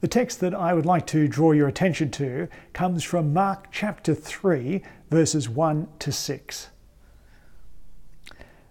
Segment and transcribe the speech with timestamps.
[0.00, 4.14] The text that I would like to draw your attention to comes from Mark chapter
[4.14, 6.68] 3, verses 1 to 6.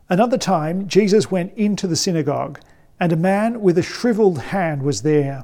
[0.10, 2.62] Another time, Jesus went into the synagogue,
[2.98, 5.44] and a man with a shriveled hand was there.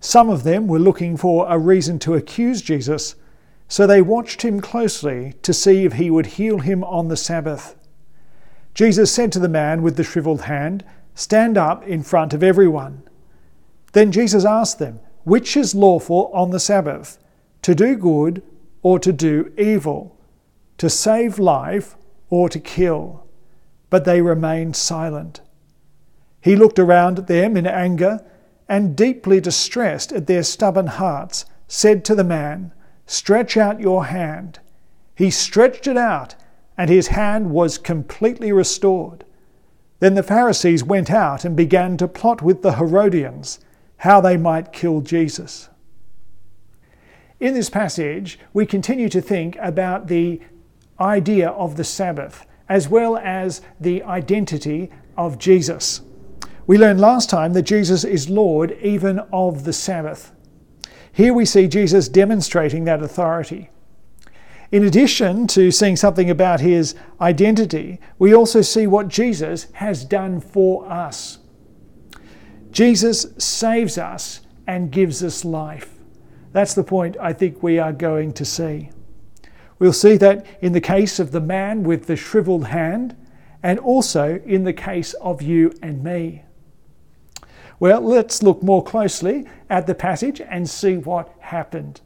[0.00, 3.14] Some of them were looking for a reason to accuse Jesus,
[3.68, 7.76] so they watched him closely to see if he would heal him on the Sabbath.
[8.72, 10.82] Jesus said to the man with the shriveled hand,
[11.14, 13.02] Stand up in front of everyone.
[13.94, 17.16] Then Jesus asked them, Which is lawful on the Sabbath,
[17.62, 18.42] to do good
[18.82, 20.18] or to do evil,
[20.78, 21.96] to save life
[22.28, 23.24] or to kill?
[23.90, 25.40] But they remained silent.
[26.40, 28.20] He looked around at them in anger
[28.68, 32.72] and, deeply distressed at their stubborn hearts, said to the man,
[33.06, 34.58] Stretch out your hand.
[35.14, 36.34] He stretched it out,
[36.76, 39.24] and his hand was completely restored.
[40.00, 43.60] Then the Pharisees went out and began to plot with the Herodians
[44.04, 45.70] how they might kill Jesus.
[47.40, 50.42] In this passage, we continue to think about the
[51.00, 56.02] idea of the Sabbath as well as the identity of Jesus.
[56.66, 60.32] We learned last time that Jesus is Lord even of the Sabbath.
[61.10, 63.70] Here we see Jesus demonstrating that authority.
[64.70, 70.42] In addition to seeing something about his identity, we also see what Jesus has done
[70.42, 71.38] for us.
[72.74, 75.94] Jesus saves us and gives us life.
[76.50, 78.90] That's the point I think we are going to see.
[79.78, 83.14] We'll see that in the case of the man with the shriveled hand,
[83.62, 86.42] and also in the case of you and me.
[87.78, 92.00] Well, let's look more closely at the passage and see what happened.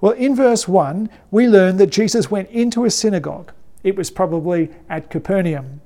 [0.00, 3.52] Well, in verse 1, we learn that Jesus went into a synagogue.
[3.82, 5.80] It was probably at Capernaum.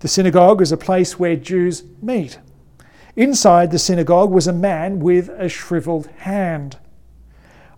[0.00, 2.40] The synagogue is a place where Jews meet.
[3.18, 6.76] Inside the synagogue was a man with a shriveled hand.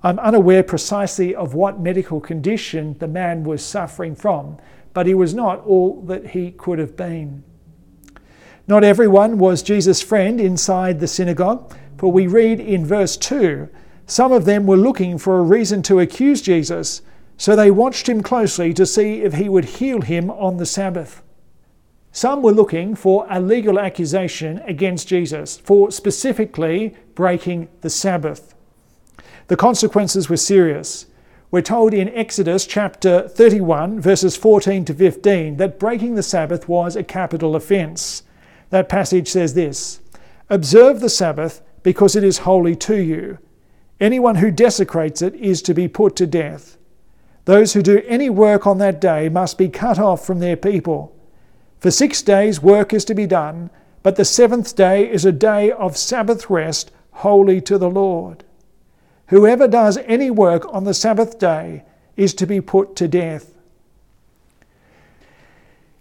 [0.02, 4.58] I'm unaware precisely of what medical condition the man was suffering from,
[4.92, 7.42] but he was not all that he could have been.
[8.68, 13.66] Not everyone was Jesus' friend inside the synagogue, for we read in verse 2
[14.04, 17.00] some of them were looking for a reason to accuse Jesus,
[17.38, 21.22] so they watched him closely to see if he would heal him on the Sabbath.
[22.12, 28.54] Some were looking for a legal accusation against Jesus for specifically breaking the Sabbath.
[29.46, 31.06] The consequences were serious.
[31.52, 36.96] We're told in Exodus chapter 31, verses 14 to 15, that breaking the Sabbath was
[36.96, 38.22] a capital offence.
[38.70, 40.00] That passage says this
[40.48, 43.38] Observe the Sabbath because it is holy to you.
[44.00, 46.76] Anyone who desecrates it is to be put to death.
[47.44, 51.16] Those who do any work on that day must be cut off from their people.
[51.80, 53.70] For six days work is to be done,
[54.02, 58.44] but the seventh day is a day of Sabbath rest, holy to the Lord.
[59.28, 61.84] Whoever does any work on the Sabbath day
[62.16, 63.54] is to be put to death.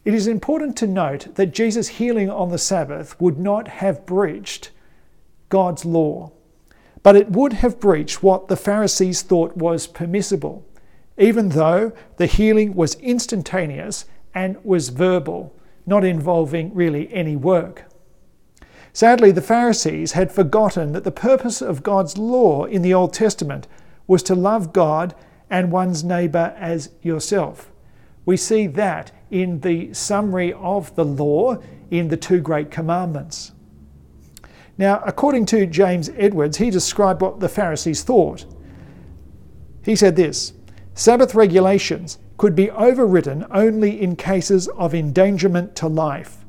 [0.05, 4.71] It is important to note that Jesus' healing on the Sabbath would not have breached
[5.49, 6.31] God's law
[7.03, 10.65] but it would have breached what the Pharisees thought was permissible,
[11.17, 15.53] even though the healing was instantaneous and was verbal,
[15.89, 17.85] not involving really any work.
[18.93, 23.67] Sadly, the Pharisees had forgotten that the purpose of God's law in the Old Testament
[24.07, 25.13] was to love God
[25.49, 27.71] and one's neighbour as yourself.
[28.25, 31.57] We see that in the summary of the law
[31.91, 33.51] in the two great commandments.
[34.77, 38.45] Now, according to James Edwards, he described what the Pharisees thought.
[39.83, 40.53] He said this
[40.93, 46.45] Sabbath regulations could be overridden only in cases of endangerment to life.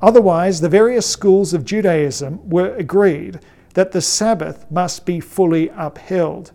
[0.00, 3.38] Otherwise, the various schools of Judaism were agreed
[3.74, 6.52] that the Sabbath must be fully upheld.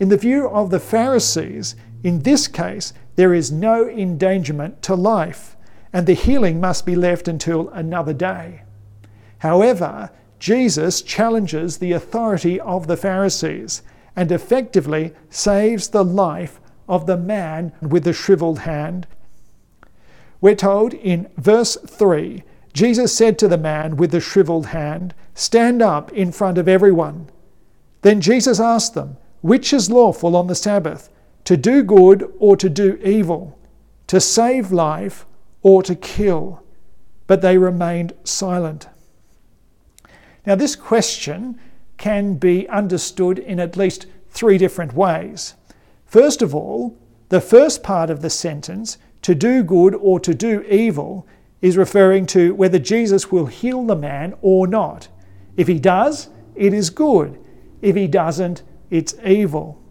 [0.00, 5.54] In the view of the Pharisees, in this case, there is no endangerment to life,
[5.92, 8.62] and the healing must be left until another day.
[9.40, 13.82] However, Jesus challenges the authority of the Pharisees
[14.16, 16.58] and effectively saves the life
[16.88, 19.06] of the man with the shriveled hand.
[20.40, 22.42] We're told in verse 3
[22.74, 27.30] Jesus said to the man with the shriveled hand, Stand up in front of everyone.
[28.02, 31.08] Then Jesus asked them, Which is lawful on the Sabbath,
[31.44, 33.56] to do good or to do evil,
[34.08, 35.24] to save life
[35.62, 36.62] or to kill?
[37.28, 38.88] But they remained silent.
[40.44, 41.58] Now, this question
[41.96, 45.54] can be understood in at least three different ways.
[46.14, 46.96] First of all,
[47.30, 51.26] the first part of the sentence, to do good or to do evil,
[51.60, 55.08] is referring to whether Jesus will heal the man or not.
[55.56, 57.36] If he does, it is good.
[57.82, 59.82] If he doesn't, it's evil.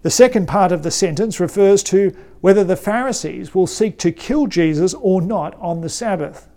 [0.00, 4.46] The second part of the sentence refers to whether the Pharisees will seek to kill
[4.46, 6.48] Jesus or not on the Sabbath.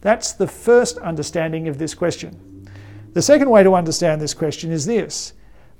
[0.00, 2.70] That's the first understanding of this question.
[3.12, 5.34] The second way to understand this question is this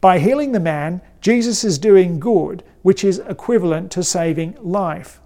[0.05, 5.19] by healing the man, Jesus is doing good, which is equivalent to saving life.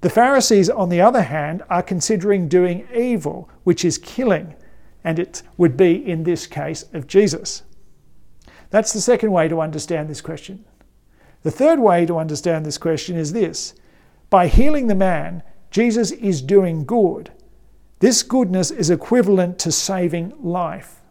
[0.00, 4.56] The Pharisees, on the other hand, are considering doing evil, which is killing,
[5.04, 7.62] and it would be in this case of Jesus.
[8.70, 10.64] That's the second way to understand this question.
[11.44, 13.72] The third way to understand this question is this
[14.30, 17.30] by healing the man, Jesus is doing good.
[18.00, 21.02] This goodness is equivalent to saving life.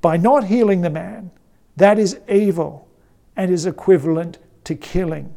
[0.00, 1.30] By not healing the man,
[1.76, 2.88] that is evil
[3.36, 5.34] and is equivalent to killing.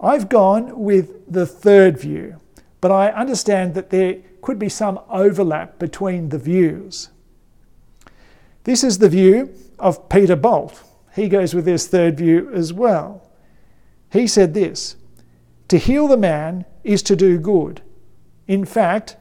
[0.00, 2.40] I've gone with the third view,
[2.80, 7.10] but I understand that there could be some overlap between the views.
[8.64, 10.82] This is the view of Peter Bolt.
[11.14, 13.28] He goes with this third view as well.
[14.12, 14.96] He said this
[15.68, 17.82] To heal the man is to do good,
[18.46, 19.16] in fact,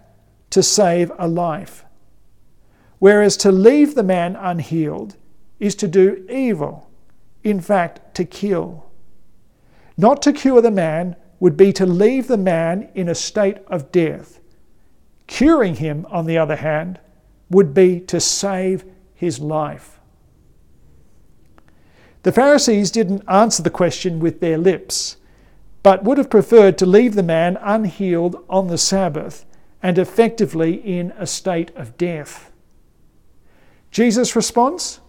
[0.51, 1.83] to save a life.
[2.99, 5.15] Whereas to leave the man unhealed
[5.59, 6.89] is to do evil,
[7.43, 8.85] in fact, to kill.
[9.97, 13.91] Not to cure the man would be to leave the man in a state of
[13.91, 14.39] death.
[15.27, 16.99] Curing him, on the other hand,
[17.49, 19.99] would be to save his life.
[22.23, 25.17] The Pharisees didn't answer the question with their lips,
[25.83, 29.45] but would have preferred to leave the man unhealed on the Sabbath
[29.81, 32.51] and effectively in a state of death.
[33.91, 34.99] Jesus' response?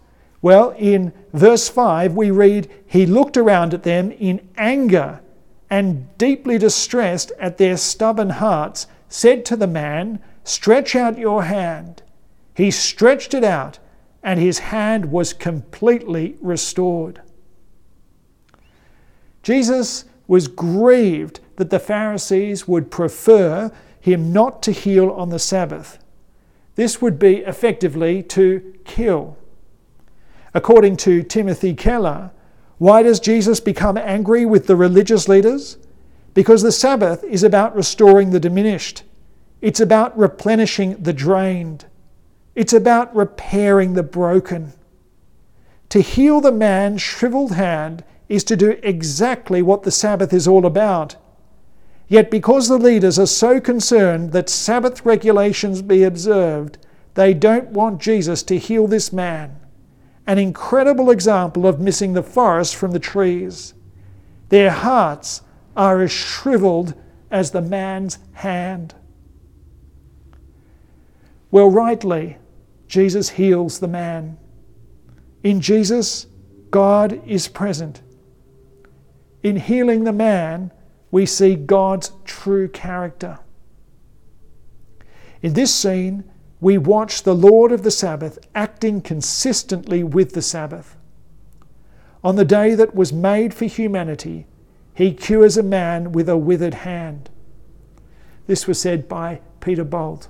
[0.41, 5.21] Well, in verse 5, we read, He looked around at them in anger
[5.69, 12.01] and deeply distressed at their stubborn hearts, said to the man, Stretch out your hand.
[12.55, 13.79] He stretched it out,
[14.23, 17.21] and his hand was completely restored.
[19.43, 25.99] Jesus was grieved that the Pharisees would prefer him not to heal on the Sabbath.
[26.79, 29.35] This would be effectively to kill.
[30.53, 32.31] According to Timothy Keller,
[32.77, 35.77] why does Jesus become angry with the religious leaders?
[36.33, 39.03] Because the Sabbath is about restoring the diminished.
[39.59, 41.83] It's about replenishing the drained.
[42.55, 44.71] It's about repairing the broken.
[45.89, 50.65] To heal the man's shriveled hand is to do exactly what the Sabbath is all
[50.65, 51.17] about.
[52.09, 56.77] Yet, because the leaders are so concerned that Sabbath regulations be observed,
[57.13, 59.59] they don't want Jesus to heal this man
[60.29, 63.73] an incredible example of missing the forest from the trees.
[64.49, 65.41] Their hearts
[65.75, 66.93] are as shriveled
[67.31, 68.93] as the man's hand.
[71.49, 72.37] Well, rightly,
[72.87, 74.37] Jesus heals the man.
[75.41, 76.27] In Jesus,
[76.69, 78.03] God is present.
[79.41, 80.71] In healing the man,
[81.11, 83.39] we see God's true character.
[85.41, 86.23] In this scene,
[86.61, 90.97] we watch the Lord of the Sabbath acting consistently with the Sabbath.
[92.23, 94.45] On the day that was made for humanity,
[94.93, 97.29] he cures a man with a withered hand.
[98.47, 100.27] This was said by Peter Bolt.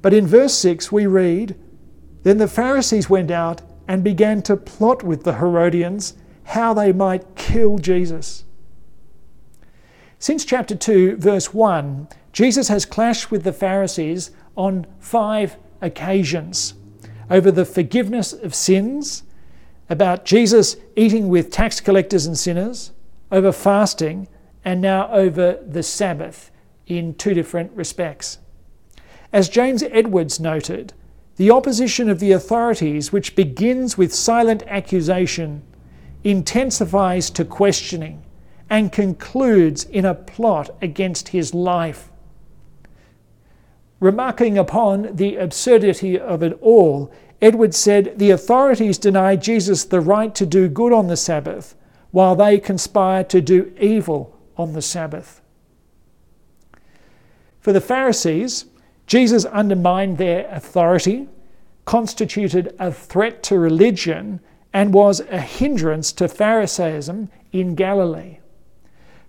[0.00, 1.54] But in verse 6 we read
[2.24, 7.36] Then the Pharisees went out and began to plot with the Herodians how they might
[7.36, 8.44] kill Jesus.
[10.22, 16.74] Since chapter 2, verse 1, Jesus has clashed with the Pharisees on five occasions
[17.28, 19.24] over the forgiveness of sins,
[19.90, 22.92] about Jesus eating with tax collectors and sinners,
[23.32, 24.28] over fasting,
[24.64, 26.52] and now over the Sabbath
[26.86, 28.38] in two different respects.
[29.32, 30.92] As James Edwards noted,
[31.34, 35.64] the opposition of the authorities, which begins with silent accusation,
[36.22, 38.22] intensifies to questioning
[38.72, 42.08] and concludes in a plot against his life.
[44.00, 47.12] Remarking upon the absurdity of it all,
[47.42, 51.74] Edward said the authorities deny Jesus the right to do good on the Sabbath,
[52.12, 55.42] while they conspire to do evil on the Sabbath.
[57.60, 58.64] For the Pharisees,
[59.06, 61.28] Jesus undermined their authority,
[61.84, 64.40] constituted a threat to religion,
[64.72, 68.38] and was a hindrance to Pharisaism in Galilee.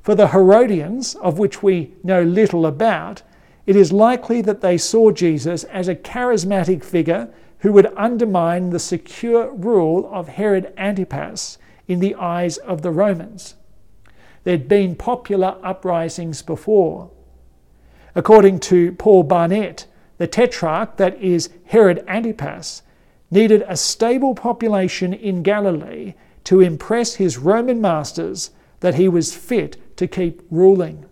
[0.04, 3.22] For the Herodians, of which we know little about,
[3.66, 7.30] it is likely that they saw Jesus as a charismatic figure
[7.60, 11.58] who would undermine the secure rule of Herod Antipas
[11.88, 13.56] in the eyes of the Romans.
[14.44, 17.10] There'd been popular uprisings before.
[18.14, 19.86] According to Paul Barnett,
[20.18, 22.82] the tetrarch, that is Herod Antipas,
[23.32, 29.78] needed a stable population in Galilee to impress his Roman masters that he was fit
[30.04, 31.06] to keep ruling.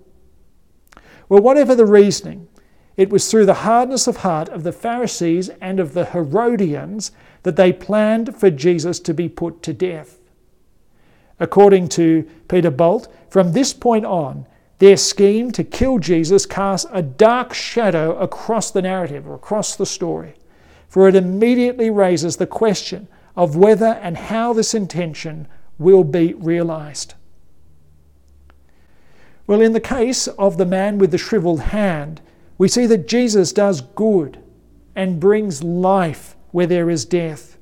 [1.29, 2.49] Well, whatever the reasoning,
[2.97, 7.11] it was through the hardness of heart of the Pharisees and of the Herodians
[7.43, 10.19] that they planned for Jesus to be put to death.
[11.39, 14.45] According to Peter Bolt, from this point on,
[14.79, 19.85] their scheme to kill Jesus casts a dark shadow across the narrative or across the
[19.85, 20.35] story,
[20.89, 23.07] for it immediately raises the question
[23.37, 25.47] of whether and how this intention
[25.79, 27.13] will be realized.
[29.51, 32.21] Well, in the case of the man with the shriveled hand,
[32.57, 34.41] we see that Jesus does good
[34.95, 37.57] and brings life where there is death,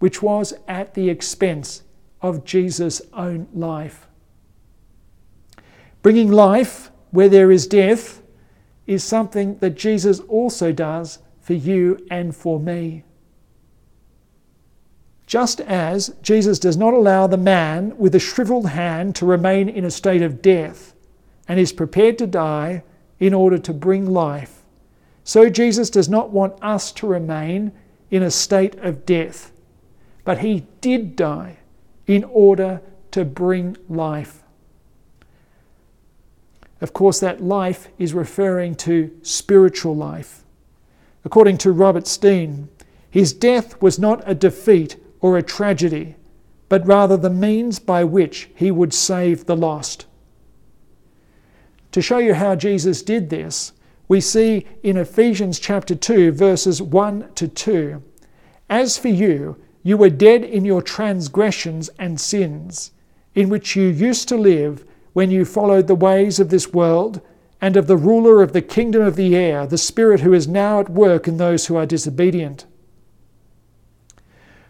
[0.00, 1.84] which was at the expense
[2.20, 4.08] of Jesus' own life.
[6.02, 8.20] Bringing life where there is death
[8.88, 13.04] is something that Jesus also does for you and for me.
[15.28, 19.84] Just as Jesus does not allow the man with a shriveled hand to remain in
[19.84, 20.93] a state of death
[21.48, 22.82] and is prepared to die
[23.18, 24.62] in order to bring life,
[25.24, 27.72] so Jesus does not want us to remain
[28.10, 29.52] in a state of death.
[30.24, 31.58] But he did die
[32.06, 34.42] in order to bring life.
[36.80, 40.44] Of course, that life is referring to spiritual life.
[41.24, 42.68] According to Robert Stein,
[43.10, 46.16] his death was not a defeat or a tragedy,
[46.68, 50.04] but rather the means by which he would save the lost.
[51.94, 53.72] To show you how Jesus did this,
[54.08, 58.02] we see in Ephesians chapter 2, verses 1 to 2
[58.68, 62.90] As for you, you were dead in your transgressions and sins,
[63.36, 67.20] in which you used to live when you followed the ways of this world
[67.60, 70.80] and of the ruler of the kingdom of the air, the Spirit who is now
[70.80, 72.66] at work in those who are disobedient.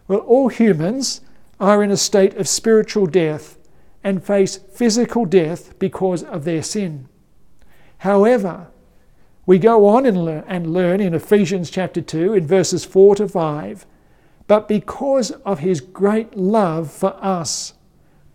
[0.09, 1.23] Well, all humans
[1.59, 3.57] are in a state of spiritual death
[4.03, 7.09] and face physical death because of their sin.
[8.05, 8.67] However,
[9.47, 13.27] we go on and, learn, and learn in Ephesians chapter 2, in verses 4 to
[13.27, 13.87] 5,
[14.47, 17.73] but because of his great love for us,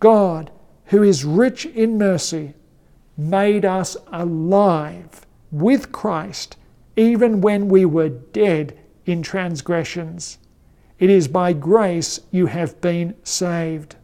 [0.00, 0.50] God,
[0.86, 2.54] who is rich in mercy,
[3.16, 6.56] made us alive with Christ
[6.96, 10.38] even when we were dead in transgressions.
[10.98, 13.94] It is by grace you have been saved.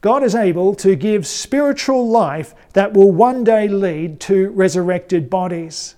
[0.00, 5.96] God is able to give spiritual life that will one day lead to resurrected bodies.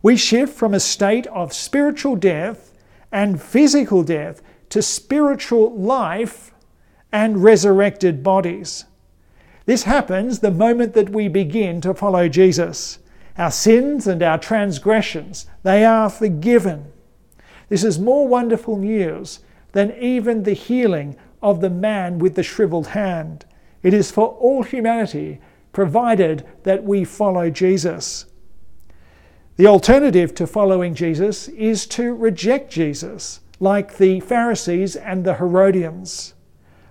[0.00, 2.72] We shift from a state of spiritual death
[3.10, 6.54] and physical death to spiritual life
[7.10, 8.84] and resurrected bodies.
[9.66, 12.98] This happens the moment that we begin to follow Jesus.
[13.36, 16.92] Our sins and our transgressions, they are forgiven.
[17.68, 19.40] This is more wonderful news
[19.72, 23.44] than even the healing of the man with the shriveled hand.
[23.82, 25.40] It is for all humanity,
[25.72, 28.26] provided that we follow Jesus.
[29.56, 36.34] The alternative to following Jesus is to reject Jesus, like the Pharisees and the Herodians.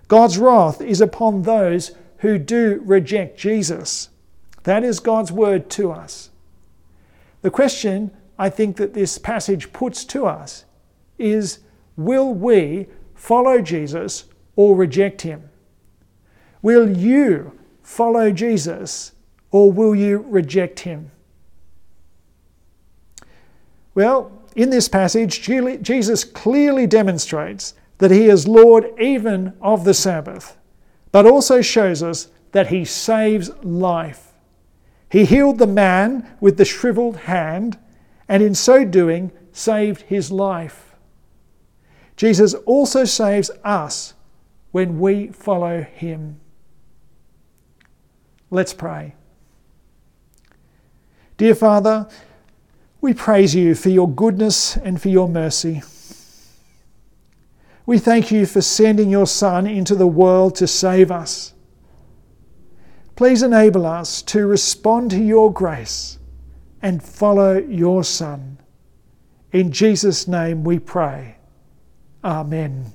[0.08, 4.10] God's wrath is upon those who do reject Jesus.
[4.64, 6.30] That is God's word to us.
[7.42, 10.66] The question I think that this passage puts to us
[11.18, 11.60] is
[11.96, 14.26] will we follow Jesus
[14.62, 15.50] or reject him?
[16.62, 19.14] Will you follow Jesus
[19.50, 21.12] or will you reject him?
[23.96, 30.58] Well, in this passage, Jesus clearly demonstrates that he is Lord even of the Sabbath,
[31.12, 34.34] but also shows us that he saves life.
[35.10, 37.78] He healed the man with the shriveled hand,
[38.28, 40.96] and in so doing, saved his life.
[42.16, 44.14] Jesus also saves us
[44.72, 46.40] when we follow him.
[48.50, 49.16] Let's pray.
[51.38, 52.08] Dear Father,
[53.00, 55.82] we praise you for your goodness and for your mercy.
[57.86, 61.54] We thank you for sending your Son into the world to save us.
[63.16, 66.20] Please enable us to respond to your grace
[66.82, 68.60] and follow your Son.
[69.52, 71.38] In Jesus' name we pray.
[72.24, 72.94] Amen.